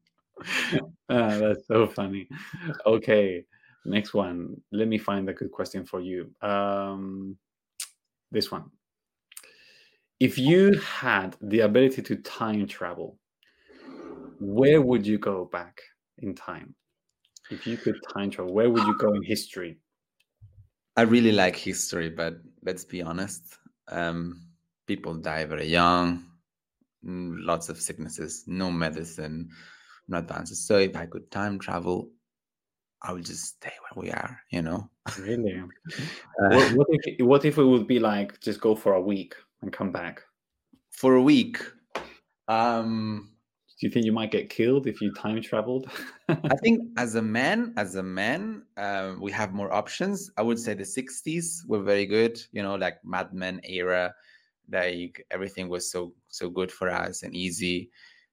Ah, 1.09 1.37
that's 1.37 1.67
so 1.67 1.87
funny. 1.87 2.27
Okay, 2.85 3.45
next 3.85 4.13
one. 4.13 4.59
Let 4.73 4.89
me 4.89 4.97
find 4.97 5.29
a 5.29 5.33
good 5.33 5.51
question 5.51 5.85
for 5.85 6.01
you. 6.01 6.31
Um, 6.41 7.37
this 8.29 8.51
one. 8.51 8.71
If 10.19 10.37
you 10.37 10.77
had 10.79 11.37
the 11.39 11.61
ability 11.61 12.01
to 12.01 12.15
time 12.17 12.67
travel, 12.67 13.19
where 14.39 14.81
would 14.81 15.07
you 15.07 15.17
go 15.17 15.45
back 15.45 15.79
in 16.17 16.35
time? 16.35 16.75
If 17.51 17.67
you 17.67 17.77
could 17.77 17.95
time 18.13 18.29
travel, 18.31 18.53
where 18.53 18.69
would 18.69 18.85
you 18.85 18.97
go 18.97 19.13
in 19.13 19.23
history? 19.23 19.77
I 20.95 21.01
really 21.03 21.31
like 21.31 21.55
history, 21.55 22.09
but 22.09 22.35
let's 22.63 22.85
be 22.85 23.01
honest. 23.01 23.57
Um, 23.87 24.47
people 24.87 25.15
die 25.15 25.45
very 25.45 25.67
young, 25.67 26.25
mm, 27.05 27.35
lots 27.39 27.69
of 27.69 27.79
sicknesses, 27.79 28.43
no 28.47 28.71
medicine, 28.71 29.49
no 30.07 30.19
advances. 30.19 30.65
So 30.67 30.77
if 30.77 30.95
I 30.95 31.05
could 31.05 31.29
time 31.31 31.59
travel, 31.59 32.09
I 33.01 33.11
would 33.11 33.25
just 33.25 33.45
stay 33.45 33.71
where 33.91 34.03
we 34.05 34.11
are, 34.11 34.39
you 34.51 34.61
know? 34.61 34.89
Really? 35.19 35.61
Uh, 35.61 36.49
what, 36.49 36.71
what 36.73 36.87
if 36.89 37.25
what 37.25 37.45
if 37.45 37.57
it 37.57 37.63
would 37.63 37.87
be 37.87 37.99
like 37.99 38.39
just 38.39 38.61
go 38.61 38.75
for 38.75 38.93
a 38.93 39.01
week 39.01 39.35
and 39.61 39.73
come 39.73 39.91
back? 39.91 40.23
for 40.93 41.15
a 41.15 41.21
week. 41.21 41.57
Um, 42.47 43.32
Do 43.83 43.87
you 43.87 43.91
think 43.91 44.05
you 44.05 44.13
might 44.13 44.31
get 44.31 44.49
killed 44.49 44.87
if 44.87 45.01
you 45.01 45.11
time 45.11 45.41
traveled? 45.41 45.89
I 46.29 46.55
think 46.63 46.93
as 46.97 47.15
a 47.15 47.21
man, 47.21 47.73
as 47.75 47.95
a 47.95 48.01
man, 48.01 48.63
um, 48.77 49.19
we 49.19 49.29
have 49.33 49.51
more 49.51 49.73
options. 49.73 50.31
I 50.37 50.41
would 50.41 50.57
say 50.57 50.73
the 50.73 50.85
'60s 50.85 51.65
were 51.67 51.81
very 51.83 52.05
good. 52.05 52.41
You 52.53 52.63
know, 52.63 52.75
like 52.75 53.03
Mad 53.03 53.33
Men 53.33 53.59
era, 53.65 54.15
like 54.71 55.27
everything 55.31 55.67
was 55.67 55.91
so 55.91 56.13
so 56.29 56.49
good 56.49 56.71
for 56.71 56.89
us 56.89 57.23
and 57.23 57.35
easy, 57.35 57.89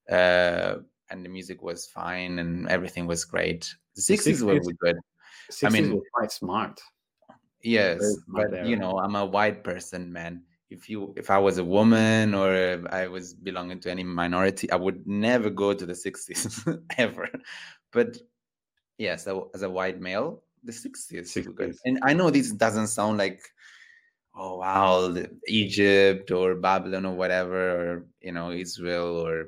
uh, 0.09 0.77
and 1.11 1.25
the 1.25 1.29
music 1.29 1.65
was 1.65 1.85
fine 1.85 2.39
and 2.39 2.69
everything 2.69 3.09
was 3.09 3.25
great. 3.25 3.75
The 3.97 4.03
'60s 4.03 4.45
were 4.45 4.55
60s? 4.55 4.61
really 4.61 4.77
good. 4.81 4.99
60s 5.51 5.73
mean- 5.73 5.95
were 5.97 6.05
quite 6.15 6.31
smart. 6.31 6.81
Yes, 7.61 7.99
smart 8.25 8.53
but 8.53 8.67
you 8.69 8.77
know, 8.77 9.01
I'm 9.01 9.17
a 9.17 9.27
white 9.27 9.65
person, 9.65 10.13
man. 10.13 10.45
If 10.71 10.89
you, 10.89 11.13
if 11.17 11.31
I 11.31 11.39
was 11.39 11.59
a 11.59 11.65
woman 11.65 12.35
or 12.35 12.83
I 12.91 13.09
was 13.09 13.35
belonging 13.35 13.81
to 13.81 13.91
any 13.91 14.05
minority, 14.05 14.71
I 14.71 14.77
would 14.77 15.07
never 15.07 15.51
go 15.51 15.75
to 15.75 15.85
the 15.85 15.93
60s 15.93 16.83
ever. 16.99 17.29
But 17.93 18.19
yes, 18.99 19.25
so 19.25 19.51
as 19.55 19.63
a 19.63 19.71
white 19.71 20.01
male, 20.01 20.43
the 20.63 20.73
60s 20.73 21.13
60s. 21.13 21.77
And 21.85 21.99
I 22.03 22.13
know 22.13 22.31
this 22.31 22.53
doesn't 22.53 22.87
sound 22.87 23.19
like, 23.19 23.43
oh 24.37 24.59
wow, 24.59 25.15
Egypt 25.49 26.31
or 26.31 26.55
Babylon 26.55 27.05
or 27.05 27.15
whatever, 27.15 27.71
or 27.71 28.07
you 28.21 28.33
know, 28.33 28.53
Israel 28.53 29.27
or, 29.27 29.47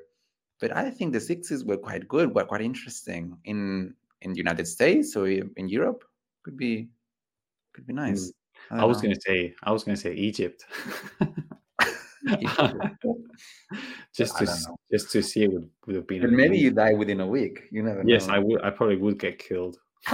but 0.61 0.77
I 0.77 0.91
think 0.91 1.13
the 1.13 1.19
60s 1.19 1.65
were 1.65 1.77
quite 1.77 2.09
good, 2.09 2.35
were 2.35 2.45
quite 2.45 2.63
interesting 2.63 3.37
in 3.45 3.95
in 4.23 4.33
the 4.33 4.39
United 4.39 4.67
States 4.67 5.15
or 5.17 5.29
in 5.29 5.69
Europe. 5.69 6.05
Could 6.43 6.57
be, 6.57 6.89
could 7.73 7.87
be 7.87 7.93
nice. 7.93 8.29
Mm. 8.29 8.33
I 8.73 8.79
don't 8.81 8.89
was 8.89 8.99
uh-huh. 8.99 9.03
going 9.03 9.15
to 9.15 9.21
say, 9.21 9.55
I 9.63 9.73
was 9.73 9.85
going 9.85 9.97
to 9.97 10.01
say 10.01 10.15
Egypt. 10.15 10.65
just 14.15 14.39
to 14.39 14.45
know. 14.45 14.77
just 14.91 15.11
to 15.11 15.23
see 15.23 15.45
it 15.45 15.53
would, 15.53 15.69
would 15.87 15.97
have 15.97 16.07
been. 16.07 16.23
But 16.23 16.31
maybe 16.31 16.59
you 16.59 16.71
die 16.71 16.95
within 16.95 17.21
a 17.21 17.27
week. 17.27 17.65
You 17.71 17.83
never 17.83 18.03
Yes, 18.07 18.27
know. 18.27 18.35
I 18.35 18.39
would. 18.39 18.63
I 18.63 18.71
probably 18.71 18.97
would 18.97 19.19
get 19.19 19.39
killed. 19.39 19.77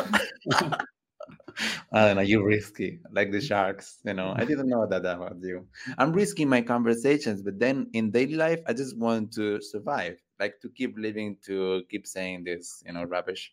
I 1.93 2.07
don't 2.07 2.17
know. 2.17 2.23
You're 2.23 2.47
risky, 2.47 3.01
like 3.13 3.31
the 3.31 3.41
sharks. 3.41 3.99
You 4.05 4.15
know, 4.15 4.33
I 4.37 4.45
didn't 4.45 4.69
know 4.69 4.87
that 4.87 5.01
about 5.01 5.37
you. 5.43 5.67
I'm 5.99 6.13
risking 6.13 6.49
my 6.49 6.63
conversations, 6.63 7.43
but 7.43 7.59
then 7.59 7.89
in 7.93 8.11
daily 8.11 8.35
life, 8.35 8.61
I 8.67 8.73
just 8.73 8.97
want 8.97 9.33
to 9.33 9.61
survive, 9.61 10.17
like 10.39 10.61
to 10.61 10.69
keep 10.69 10.97
living, 10.97 11.37
to 11.47 11.83
keep 11.91 12.07
saying 12.07 12.45
this, 12.45 12.83
you 12.87 12.93
know, 12.93 13.05
rubbish. 13.05 13.53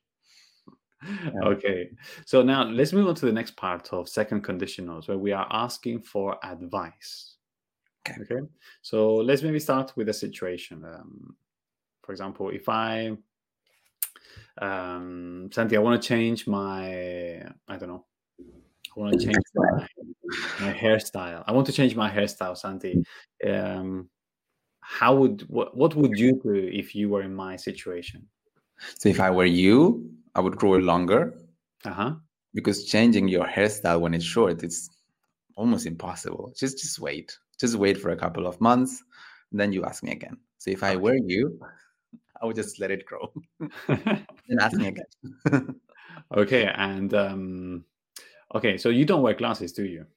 Okay, 1.43 1.89
so 2.25 2.41
now 2.41 2.63
let's 2.63 2.93
move 2.93 3.07
on 3.07 3.15
to 3.15 3.25
the 3.25 3.31
next 3.31 3.55
part 3.55 3.91
of 3.93 4.09
second 4.09 4.43
conditionals, 4.43 5.07
where 5.07 5.17
we 5.17 5.31
are 5.31 5.47
asking 5.51 6.01
for 6.01 6.37
advice. 6.43 7.35
Okay. 8.07 8.21
Okay, 8.21 8.47
so 8.81 9.15
let's 9.15 9.41
maybe 9.41 9.59
start 9.59 9.93
with 9.95 10.09
a 10.09 10.13
situation. 10.13 10.83
Um, 10.85 11.35
for 12.03 12.11
example, 12.11 12.49
if 12.49 12.69
I, 12.69 13.17
um, 14.61 15.49
Santi, 15.51 15.75
I 15.75 15.79
want 15.79 16.01
to 16.01 16.07
change 16.07 16.47
my, 16.47 17.41
I 17.67 17.77
don't 17.77 17.89
know, 17.89 18.05
I 18.39 18.99
want 18.99 19.19
to 19.19 19.25
change 19.25 19.43
my, 19.55 19.87
my 20.61 20.73
hairstyle. 20.73 21.43
I 21.47 21.51
want 21.51 21.67
to 21.67 21.73
change 21.73 21.95
my 21.95 22.09
hairstyle, 22.09 22.57
Santi. 22.57 23.03
Um, 23.45 24.09
how 24.79 25.15
would 25.15 25.41
what 25.49 25.75
what 25.75 25.95
would 25.95 26.17
you 26.17 26.39
do 26.43 26.53
if 26.53 26.93
you 26.93 27.09
were 27.09 27.23
in 27.23 27.33
my 27.33 27.55
situation? 27.55 28.27
So 28.99 29.09
if 29.09 29.19
I 29.19 29.31
were 29.31 29.45
you, 29.45 30.11
I 30.35 30.41
would 30.41 30.57
grow 30.57 30.75
it 30.75 30.83
longer 30.83 31.33
Uh 31.85 31.93
huh. 31.93 32.15
because 32.53 32.85
changing 32.85 33.27
your 33.27 33.45
hairstyle 33.45 34.01
when 34.01 34.13
it's 34.13 34.23
short, 34.25 34.63
it's 34.63 34.89
almost 35.55 35.85
impossible. 35.85 36.53
Just 36.57 36.79
just 36.79 36.99
wait. 36.99 37.37
Just 37.59 37.75
wait 37.77 37.97
for 37.99 38.11
a 38.11 38.17
couple 38.17 38.47
of 38.47 38.61
months, 38.61 39.03
then 39.51 39.73
you 39.73 39.85
ask 39.85 40.03
me 40.03 40.11
again. 40.11 40.37
So 40.59 40.71
if 40.71 40.83
I 40.83 40.97
were 40.97 41.17
you, 41.25 41.59
I 42.41 42.45
would 42.45 42.55
just 42.55 42.79
let 42.79 42.91
it 42.91 43.05
grow 43.05 43.33
and 44.47 44.59
ask 44.61 44.77
me 44.77 44.87
again. 44.87 45.81
okay, 46.35 46.67
and 46.75 47.13
um, 47.13 47.85
okay, 48.55 48.77
so 48.77 48.89
you 48.89 49.05
don't 49.05 49.21
wear 49.23 49.33
glasses, 49.35 49.73
do 49.73 49.85
you? 49.85 50.07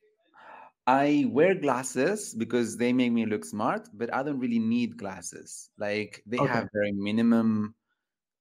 I 0.87 1.27
wear 1.29 1.55
glasses 1.55 2.35
because 2.35 2.77
they 2.79 2.93
make 2.93 3.13
me 3.13 3.27
look 3.27 3.45
smart, 3.45 3.89
but 3.93 4.13
I 4.15 4.23
don't 4.23 4.39
really 4.39 4.59
need 4.59 4.97
glasses. 4.97 5.71
Like 5.77 6.23
they 6.27 6.41
Okay. 6.41 6.63
have 6.63 6.69
very 6.73 6.93
minimum. 6.93 7.75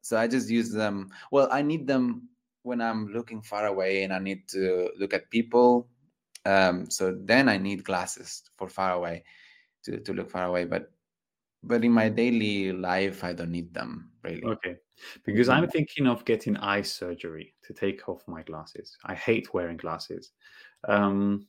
So 0.08 0.18
I 0.18 0.26
just 0.26 0.50
use 0.50 0.72
them. 0.72 1.10
Well, 1.32 1.50
I 1.52 1.62
need 1.62 1.86
them 1.86 2.30
when 2.64 2.80
I'm 2.80 3.08
looking 3.08 3.42
far 3.42 3.66
away 3.66 4.04
and 4.04 4.14
I 4.14 4.20
need 4.20 4.48
to 4.50 4.90
look 4.98 5.14
at 5.14 5.30
people. 5.30 5.90
Um, 6.46 6.90
so 6.90 7.18
then 7.26 7.50
I 7.50 7.58
need 7.58 7.84
glasses 7.84 8.44
for 8.56 8.70
far 8.70 8.94
away 8.94 9.26
to, 9.84 10.00
to 10.00 10.14
look 10.14 10.32
far 10.32 10.46
away. 10.46 10.64
But 10.64 10.92
but 11.62 11.84
in 11.84 11.92
my 11.92 12.08
daily 12.08 12.72
life, 12.72 13.26
I 13.26 13.34
don't 13.34 13.52
need 13.52 13.74
them 13.74 14.12
really. 14.24 14.46
Okay, 14.46 14.78
because 15.26 15.50
I'm 15.50 15.68
thinking 15.68 16.08
of 16.08 16.24
getting 16.24 16.56
eye 16.56 16.84
surgery 16.84 17.54
to 17.64 17.74
take 17.74 18.08
off 18.08 18.24
my 18.30 18.44
glasses. 18.44 18.96
I 19.04 19.14
hate 19.14 19.54
wearing 19.54 19.76
glasses. 19.76 20.32
Um, 20.88 21.48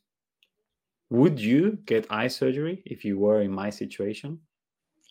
would 1.10 1.38
you 1.38 1.78
get 1.84 2.10
eye 2.10 2.26
surgery 2.26 2.82
if 2.86 3.04
you 3.04 3.20
were 3.20 3.40
in 3.42 3.52
my 3.52 3.70
situation? 3.70 4.40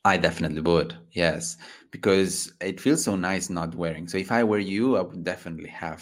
I 0.07 0.15
definitely 0.15 0.61
would, 0.61 0.95
yes, 1.11 1.57
because 1.91 2.53
it 2.61 2.79
feels 2.79 3.03
so 3.03 3.17
nice 3.17 3.49
not 3.49 3.75
wearing. 3.75 4.07
So 4.07 4.17
if 4.17 4.31
I 4.31 4.41
were 4.41 4.57
you, 4.57 4.95
I 4.95 5.01
would 5.01 5.25
definitely 5.25 5.69
have 5.69 6.01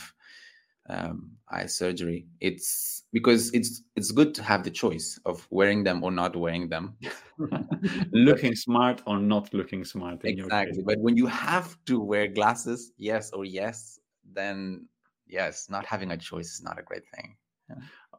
um, 0.88 1.32
eye 1.50 1.66
surgery. 1.66 2.28
It's 2.40 3.04
because 3.12 3.52
it's 3.56 3.82
it's 3.96 4.12
good 4.12 4.36
to 4.36 4.44
have 4.44 4.64
the 4.64 4.70
choice 4.70 5.20
of 5.26 5.48
wearing 5.50 5.84
them 5.84 6.04
or 6.04 6.12
not 6.12 6.36
wearing 6.36 6.70
them. 6.70 6.98
looking 8.12 8.56
smart 8.56 9.02
or 9.08 9.18
not 9.18 9.52
looking 9.56 9.84
smart 9.84 10.24
in 10.24 10.38
exactly. 10.38 10.84
But 10.86 11.00
when 11.00 11.18
you 11.18 11.26
have 11.26 11.76
to 11.86 12.00
wear 12.00 12.28
glasses, 12.28 12.92
yes 12.98 13.32
or 13.32 13.44
yes, 13.44 14.00
then 14.24 14.88
yes, 15.26 15.68
not 15.68 15.84
having 15.84 16.12
a 16.12 16.18
choice 16.18 16.54
is 16.54 16.62
not 16.62 16.78
a 16.78 16.84
great 16.84 17.08
thing. 17.16 17.36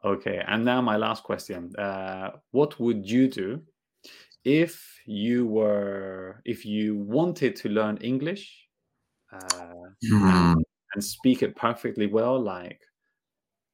Okay, 0.03 0.43
and 0.45 0.65
now 0.65 0.81
my 0.81 0.97
last 0.97 1.23
question: 1.23 1.73
uh, 1.77 2.31
What 2.51 2.77
would 2.77 3.09
you 3.09 3.29
do 3.29 3.61
if 4.47 5.01
you 5.05 5.45
were 5.47 6.41
if 6.45 6.65
you 6.65 6.95
wanted 6.95 7.55
to 7.57 7.69
learn 7.69 7.97
English 7.97 8.67
uh, 9.33 9.91
Hmm, 10.09 10.53
and 10.93 11.03
speak 11.03 11.43
it 11.43 11.55
perfectly 11.55 12.07
well, 12.07 12.39
like 12.39 12.81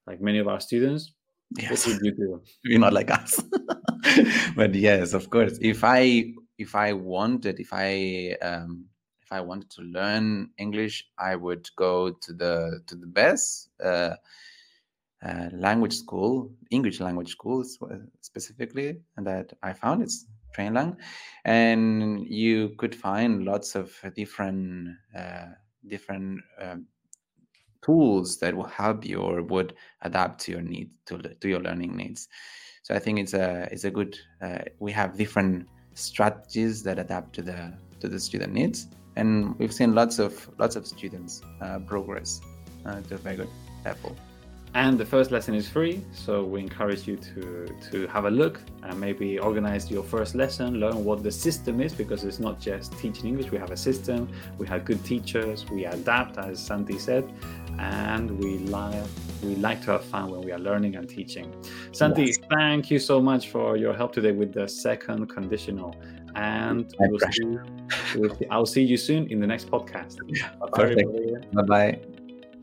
like 0.07 0.21
many 0.21 0.39
of 0.39 0.47
our 0.47 0.59
students? 0.59 1.13
Yes. 1.57 1.85
What 1.85 1.95
would 1.95 2.05
you 2.05 2.15
do? 2.15 2.41
you're 2.63 2.79
not 2.79 2.93
like 2.93 3.11
us 3.11 3.41
but 4.55 4.73
yes 4.73 5.13
of 5.13 5.29
course 5.29 5.57
if 5.61 5.83
i 5.83 6.33
if 6.57 6.75
i 6.75 6.93
wanted 6.93 7.59
if 7.59 7.71
i 7.73 8.35
um 8.41 8.85
if 9.21 9.31
i 9.31 9.39
wanted 9.39 9.69
to 9.69 9.81
learn 9.81 10.49
english 10.57 11.05
i 11.17 11.35
would 11.35 11.69
go 11.75 12.11
to 12.11 12.33
the 12.33 12.81
to 12.87 12.95
the 12.95 13.07
best 13.07 13.69
uh, 13.83 14.15
uh, 15.23 15.49
language 15.53 15.93
school 15.93 16.51
english 16.71 16.99
language 16.99 17.29
schools 17.29 17.77
specifically 18.21 18.99
and 19.17 19.27
that 19.27 19.53
i 19.63 19.71
found 19.73 20.01
it's 20.01 20.25
trainlang 20.53 20.97
and 21.45 22.25
you 22.27 22.69
could 22.77 22.95
find 22.95 23.45
lots 23.45 23.75
of 23.75 23.93
different 24.15 24.95
uh, 25.17 25.47
different 25.87 26.41
um, 26.61 26.85
tools 27.81 28.39
that 28.39 28.55
will 28.55 28.63
help 28.63 29.05
you 29.05 29.17
or 29.17 29.41
would 29.41 29.73
adapt 30.03 30.39
to 30.41 30.51
your 30.51 30.61
needs 30.61 30.95
to, 31.05 31.17
to 31.17 31.49
your 31.49 31.59
learning 31.59 31.95
needs. 31.95 32.29
So 32.83 32.93
i 32.93 32.99
think 32.99 33.19
it's 33.19 33.33
a 33.33 33.67
it's 33.71 33.85
a 33.85 33.91
good 33.91 34.17
uh, 34.41 34.59
we 34.79 34.91
have 34.91 35.17
different 35.17 35.67
strategies 35.93 36.83
that 36.83 36.99
adapt 36.99 37.33
to 37.35 37.41
the 37.41 37.73
to 37.99 38.07
the 38.07 38.19
student 38.19 38.53
needs 38.53 38.87
and 39.15 39.57
we've 39.59 39.73
seen 39.73 39.93
lots 39.93 40.19
of 40.19 40.49
lots 40.59 40.75
of 40.75 40.85
students 40.85 41.41
uh, 41.61 41.79
progress 41.79 42.41
uh, 42.85 42.99
to 43.01 43.15
a 43.15 43.17
very 43.17 43.37
good 43.37 43.49
level 43.85 44.15
And 44.75 44.97
the 44.97 45.05
first 45.05 45.29
lesson 45.31 45.53
is 45.53 45.67
free, 45.69 46.01
so 46.13 46.43
we 46.43 46.59
encourage 46.59 47.07
you 47.07 47.15
to 47.17 47.67
to 47.91 48.07
have 48.07 48.25
a 48.25 48.31
look 48.31 48.59
and 48.81 48.99
maybe 48.99 49.37
organize 49.37 49.91
your 49.91 50.03
first 50.03 50.33
lesson, 50.33 50.79
learn 50.79 51.05
what 51.05 51.21
the 51.21 51.31
system 51.31 51.79
is 51.79 51.93
because 51.93 52.23
it's 52.23 52.39
not 52.39 52.59
just 52.59 52.97
teaching 52.97 53.27
English. 53.27 53.51
We 53.51 53.59
have 53.59 53.69
a 53.69 53.77
system, 53.77 54.27
we 54.57 54.65
have 54.67 54.83
good 54.83 55.03
teachers, 55.05 55.69
we 55.69 55.85
adapt, 55.85 56.37
as 56.39 56.59
Santi 56.59 56.97
said, 56.97 57.23
and 57.77 58.31
we 58.43 58.57
like 58.77 59.05
we 59.43 59.55
like 59.57 59.79
to 59.85 59.91
have 59.91 60.05
fun 60.05 60.31
when 60.31 60.41
we 60.41 60.51
are 60.51 60.59
learning 60.69 60.95
and 60.95 61.07
teaching. 61.07 61.53
Santi, 61.91 62.23
Yes. 62.25 62.37
thank 62.49 62.89
you 62.89 62.97
so 62.97 63.21
much 63.21 63.49
for 63.49 63.77
your 63.77 63.93
help 63.93 64.11
today 64.13 64.31
with 64.31 64.53
the 64.53 64.67
second 64.67 65.27
conditional. 65.27 65.95
And 66.35 66.91
we'll 66.99 67.19
see, 67.19 67.57
we'll 68.15 68.35
see, 68.37 68.45
I'll 68.49 68.65
see 68.65 68.83
you 68.83 68.97
soon 68.97 69.27
in 69.31 69.39
the 69.39 69.45
next 69.47 69.69
podcast. 69.69 70.17
Bye-bye, 70.59 70.67
Perfect. 70.73 71.01
everybody. 71.01 71.47
bye 71.53 71.61
bye 71.73 71.99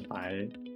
Bye. 0.09 0.70